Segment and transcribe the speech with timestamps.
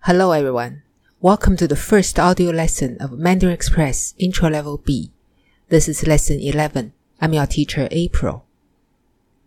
[0.00, 0.82] Hello everyone.
[1.20, 5.10] Welcome to the first audio lesson of Mandarin Express Intro Level B.
[5.68, 6.92] This is lesson 11.
[7.20, 8.44] I'm your teacher April.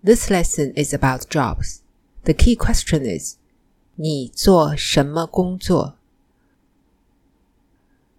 [0.03, 1.83] This lesson is about jobs.
[2.23, 3.37] The key question is
[3.95, 5.95] 你做什么工作?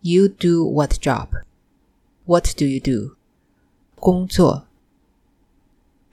[0.00, 1.28] You do what job?
[2.24, 3.16] What do you do?
[3.96, 4.66] 工作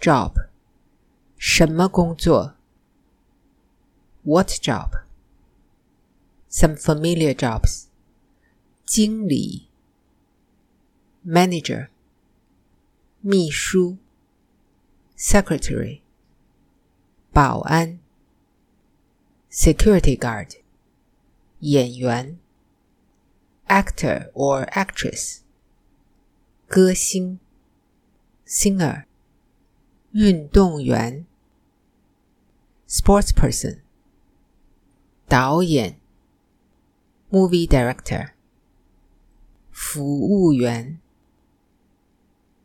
[0.02, 0.48] job
[1.38, 2.56] 什么工作
[4.24, 4.90] What job?
[6.50, 7.88] Some familiar jobs.
[8.86, 9.68] 经理
[11.26, 11.90] manager
[13.22, 13.98] 秘书
[15.18, 16.02] secretary
[17.34, 18.00] 保安
[19.50, 20.58] security guard
[21.62, 22.38] 演员
[23.68, 25.40] actor or actress
[26.68, 27.40] 歌星
[28.46, 29.06] singer
[30.12, 31.26] 运动员
[32.88, 33.80] sportsperson
[35.28, 35.99] 导演
[37.30, 38.32] movie director
[39.72, 41.00] 服务员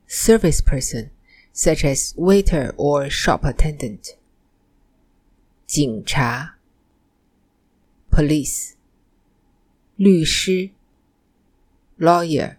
[0.07, 1.11] service person
[1.53, 4.17] such as waiter or shop attendant
[5.67, 6.57] 警察
[8.11, 8.75] police
[9.97, 10.71] 律师
[11.99, 12.57] lawyer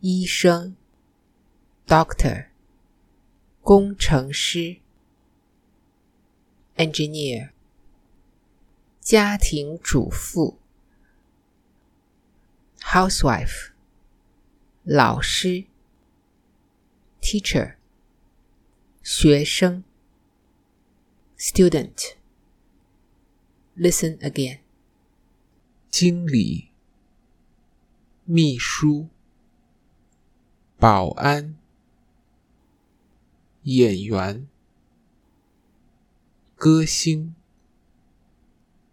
[0.00, 0.76] 医生
[1.86, 2.46] doctor
[3.62, 4.76] 工程师
[6.76, 7.50] engineer
[9.00, 10.58] 家庭主妇
[12.90, 13.70] housewife
[14.84, 15.64] 老师
[17.20, 17.76] teacher
[19.02, 19.82] 学生
[21.36, 22.14] student
[23.76, 24.60] listen again
[25.98, 26.68] 经理、
[28.26, 29.08] 秘书、
[30.78, 31.56] 保安、
[33.62, 34.46] 演员、
[36.54, 37.34] 歌星、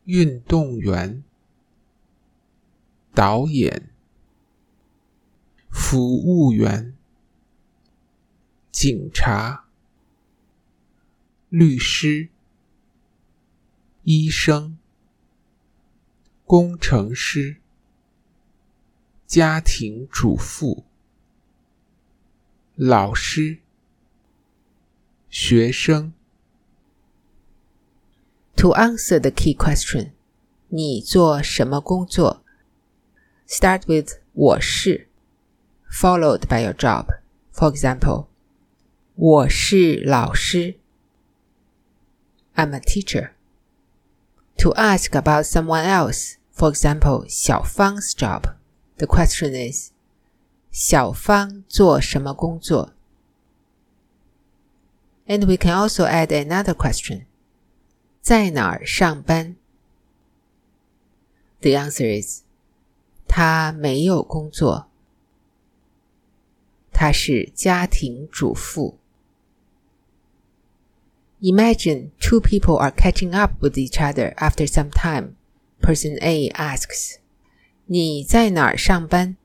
[0.06, 1.26] 运动员、
[3.14, 3.87] 导演、
[5.81, 6.95] 服务员、
[8.71, 9.65] 警察、
[11.49, 12.29] 律师、
[14.03, 14.77] 医生。
[16.45, 17.59] 工程师、
[19.27, 20.85] 家庭主妇、
[22.75, 23.59] 老师、
[25.31, 26.13] 学生。
[28.57, 30.11] To answer the key question,
[30.69, 32.43] 你做什么工作?
[33.47, 35.08] Start with 我是
[35.90, 37.08] followed by your job.
[37.52, 38.28] For example,
[39.16, 40.80] 我是老师
[42.56, 43.32] I'm a teacher.
[44.58, 48.56] To ask about someone else, for example, 小芳's job,
[48.98, 49.92] the question is
[50.72, 52.94] 小芳做什么工作?
[55.28, 57.26] And we can also add another question.
[58.22, 59.56] 在哪儿上班?
[61.62, 62.42] The answer is
[63.28, 64.87] 她没有工作。
[66.98, 68.98] 她是家庭主妇。
[71.42, 75.36] Imagine two people are catching up with each other after some time.
[75.82, 77.18] Person A asks,
[77.88, 79.36] 你在哪儿上班?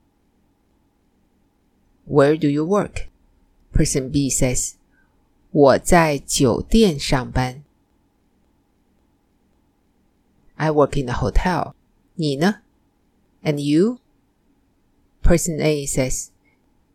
[2.06, 3.08] Where do you work?
[3.72, 4.74] Person B says,
[5.50, 7.64] 我在酒店上班。
[10.54, 11.74] I work in a hotel.
[12.14, 12.60] 你呢?
[13.42, 13.98] And you?
[15.22, 16.28] Person A says,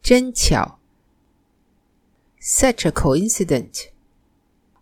[0.07, 0.79] 真巧.
[2.39, 3.87] Such a coincidence.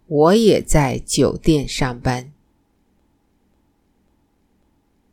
[0.07, 2.33] 我也在酒店上班。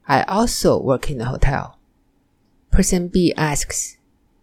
[0.02, 1.74] I also work in a hotel.
[2.70, 3.96] Person B asks,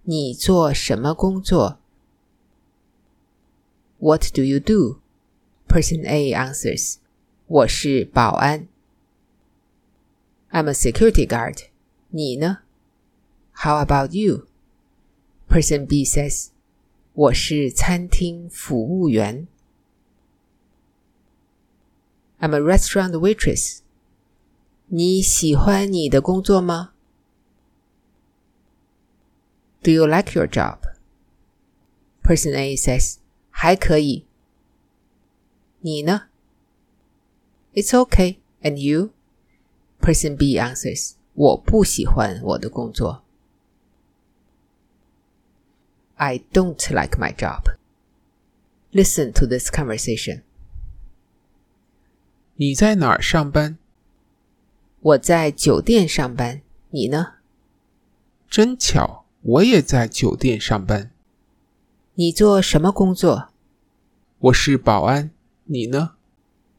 [0.03, 1.80] 你做什么工作?
[3.97, 5.00] What do you do?
[5.68, 6.97] Person A answers,
[7.47, 8.68] 我是保安。
[10.52, 11.66] I'm a security guard.
[12.09, 12.59] 你呢?
[13.52, 14.47] How about you?
[15.50, 16.50] Person B says,
[17.13, 19.47] 我是餐厅服务员。
[22.40, 23.80] I'm a restaurant waitress.
[24.88, 26.92] 你喜欢你的工作吗?
[29.81, 30.80] Do you like your job?
[32.24, 33.18] Person A says,
[33.50, 34.25] 还可以。
[35.80, 36.24] 你呢?
[37.74, 38.38] It's okay.
[38.62, 39.12] And you?
[40.01, 43.24] Person B answers, 我不喜欢我的工作。
[46.22, 47.62] I don't like my job.
[48.93, 50.43] Listen to this conversation.
[52.56, 53.78] 你在哪儿上班？
[55.00, 57.37] 我在酒店上班，你呢？
[58.50, 61.11] 真巧，我也在酒店上班。
[62.17, 63.49] 你做什么工作？
[64.40, 65.31] 我是保安，
[65.64, 66.16] 你呢？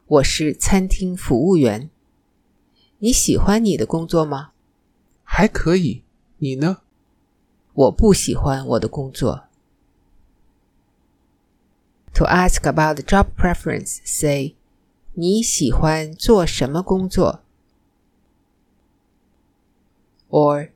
[0.06, 1.90] 我是餐厅服务员。
[2.98, 4.52] 你喜欢你的工作吗？
[5.24, 6.04] 还可以，
[6.38, 6.82] 你呢？
[7.73, 9.43] 我不喜欢我的工作。
[12.13, 14.55] To ask about the job preference, say
[15.13, 17.41] 你喜欢做什么工作？
[20.29, 20.71] or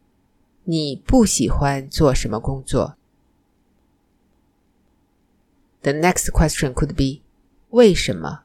[0.63, 2.95] 你不喜欢做什么工作？
[5.81, 7.23] The next question could be
[7.71, 8.43] 为什么？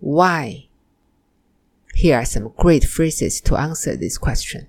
[0.00, 0.68] Why?
[1.94, 4.66] Here are some great phrases to answer this question.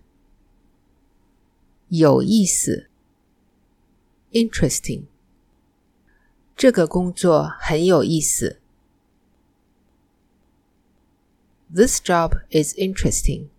[1.91, 2.89] 有意思，
[4.31, 5.03] interesting。
[6.55, 8.59] 这个工作很有意思。
[11.73, 13.49] This job is interesting.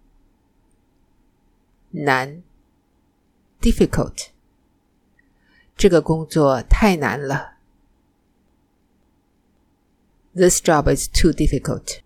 [1.91, 2.43] 难，
[3.61, 4.29] difficult。
[5.77, 7.59] 这个工作太难了。
[10.35, 12.01] This job is too difficult.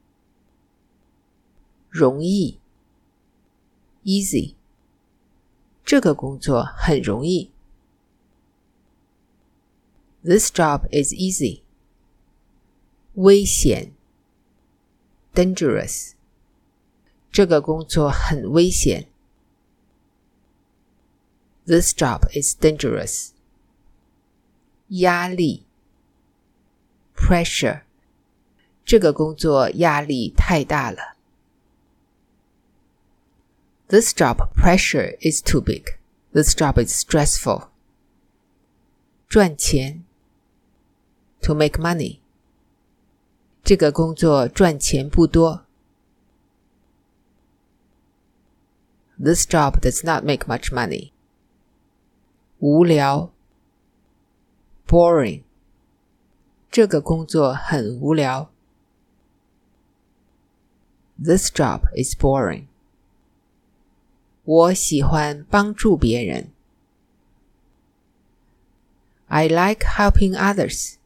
[1.90, 2.58] 容易，
[4.04, 4.54] easy。
[5.86, 7.50] 这个工作很容易。
[10.24, 11.62] This job is easy.
[13.14, 13.92] 危险，
[15.34, 16.12] dangerous。
[17.30, 19.08] 这个工作很危险。
[21.66, 23.30] This job is dangerous.
[24.88, 25.64] 压力，
[27.16, 27.82] pressure。
[28.84, 31.15] 这个工作压力太大了。
[33.88, 35.98] This job pressure is too big.
[36.32, 37.68] This job is stressful.
[39.28, 40.04] 赚钱，
[41.42, 42.20] to make money.
[43.62, 45.64] 这个工作赚钱不多。
[49.18, 51.12] This job does not make much money.
[52.58, 53.30] 无聊，
[54.86, 55.42] boring.
[56.70, 58.50] 这个工作很无聊。
[61.22, 62.65] This job is boring.
[64.46, 66.52] 我喜欢帮助别人。
[69.28, 70.96] I like helping others.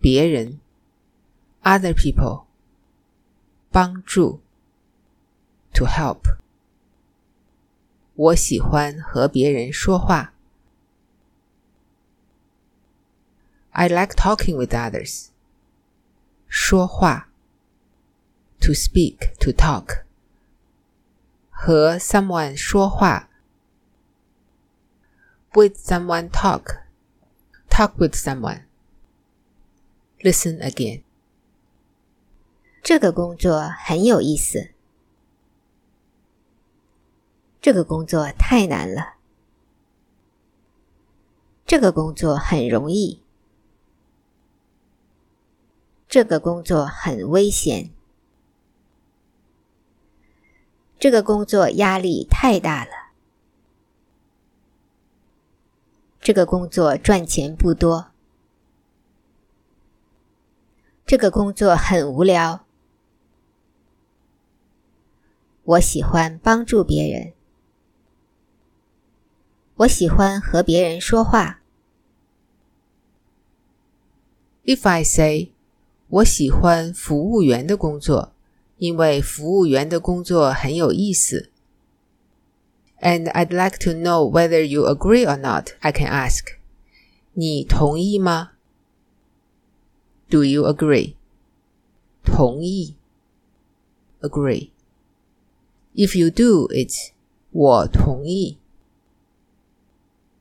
[0.00, 0.60] 别人，
[1.62, 2.44] other people.
[3.70, 4.40] 帮助，
[5.74, 6.36] to help.
[8.14, 10.32] 我喜欢和别人说话。
[13.72, 15.28] I like talking with others.
[16.48, 17.28] 说话，
[18.60, 20.03] to speak, to talk.
[21.65, 23.27] 和 someone 说话
[25.55, 26.83] ，with someone talk,
[27.67, 28.65] talk with someone.
[30.19, 31.01] Listen again.
[32.83, 34.73] 这个工作很有意思。
[37.59, 39.15] 这个工作太难了。
[41.65, 43.23] 这个工作很容易。
[46.07, 47.94] 这个工作很危险。
[51.05, 52.89] 这个工作压力太大了。
[56.19, 58.07] 这个工作赚钱不多。
[61.05, 62.65] 这个工作很无聊。
[65.65, 67.33] 我喜欢帮助别人。
[69.75, 71.61] 我喜欢和别人说话。
[74.63, 75.51] If I say，
[76.07, 78.34] 我喜欢服务员的工作。
[78.78, 81.50] 因为服务员的工作很有意思。
[83.00, 85.70] And I'd like to know whether you agree or not.
[85.80, 86.44] I can ask.
[87.32, 88.52] 你同意吗？
[90.28, 91.14] Do you agree?
[92.24, 92.96] 同意。
[94.20, 94.70] Agree.
[95.94, 97.10] If you do, it's
[97.50, 98.58] 我同意。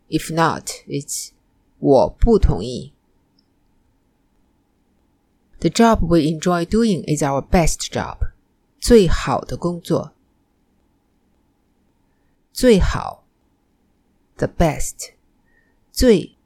[0.10, 1.29] If not, it's
[1.79, 2.91] 我不同意。
[5.63, 8.31] The job we enjoy doing is our best job.
[8.79, 10.13] 最好的工作。
[12.53, 13.25] 最好，
[14.38, 15.12] the best。
[15.91, 16.38] 最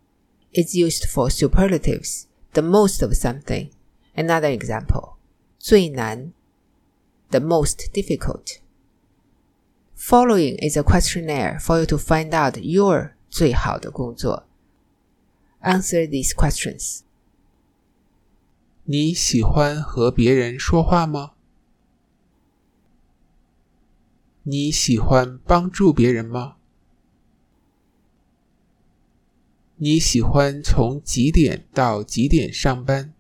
[0.51, 3.69] is used for superlatives, the most of something.
[4.15, 5.15] Another example.
[5.59, 6.33] 最难，
[7.29, 8.59] the most difficult.
[9.95, 14.45] Following is a questionnaire for you to find out your 最好的工作。
[15.61, 17.01] Answer these questions.
[18.90, 21.32] 你喜欢和别人说话吗？
[24.44, 26.56] 你喜欢帮助别人吗？
[29.76, 33.12] 你喜欢从几点到几点上班？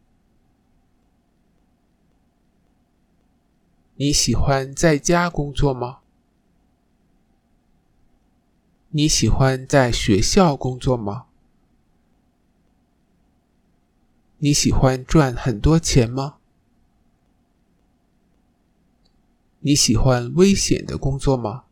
[3.96, 5.98] 你喜欢在家工作吗？
[8.88, 11.27] 你喜欢在学校工作吗？
[14.40, 16.36] 你喜欢赚很多钱吗
[19.60, 21.64] 你喜欢危险的工作吗？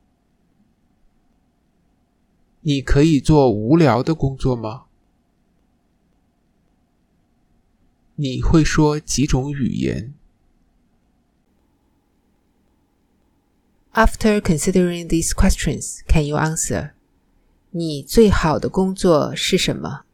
[2.63, 4.87] 你可以做无聊的工作吗？
[8.17, 10.13] 你会说几种语言
[13.93, 16.91] ？After considering these questions, can you answer?
[17.71, 20.06] 你最好的工作是什么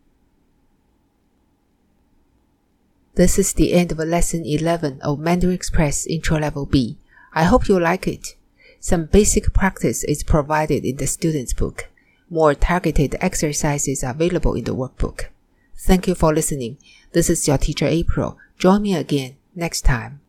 [3.15, 6.97] ？This is the end of lesson 11 of Mandarin Express Intro Level B.
[7.35, 8.37] I hope you like it.
[8.81, 11.91] Some basic practice is provided in the student's book.
[12.31, 15.27] More targeted exercises are available in the workbook.
[15.77, 16.79] Thank you for listening.
[17.13, 18.39] This is your teacher April.
[18.59, 20.22] Join me again next time.